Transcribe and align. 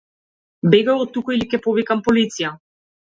Бегај 0.75 1.03
оттука 1.05 1.35
или 1.37 1.49
ќе 1.51 1.59
повикам 1.67 2.03
полиција. 2.09 2.51